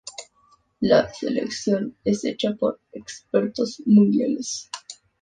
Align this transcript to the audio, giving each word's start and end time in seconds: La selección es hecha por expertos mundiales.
La 0.79 1.13
selección 1.13 1.95
es 2.03 2.25
hecha 2.25 2.55
por 2.55 2.81
expertos 2.91 3.83
mundiales. 3.85 4.67